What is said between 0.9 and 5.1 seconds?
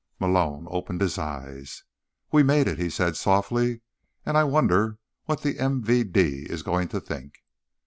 his eyes. "We made it," he said softly. "And I wonder